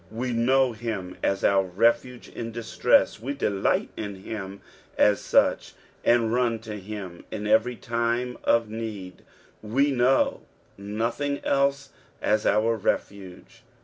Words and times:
We 0.09 0.33
know 0.33 0.71
him 0.71 1.15
ss 1.21 1.43
our 1.43 1.61
refuge 1.63 2.31
iu 2.35 2.49
distress, 2.49 3.19
we 3.21 3.35
delight 3.35 3.89
in 3.95 4.15
him 4.15 4.61
as 4.97 5.21
such, 5.21 5.75
and 6.03 6.33
run 6.33 6.57
to 6.61 6.79
him 6.79 7.23
in 7.29 7.45
every 7.45 7.75
time 7.75 8.39
of 8.43 8.67
need. 8.67 9.21
We 9.61 9.91
know 9.91 10.41
nothing 10.75 11.39
else 11.45 11.89
as 12.19 12.47
our 12.47 12.75
refuge. 12.77 13.61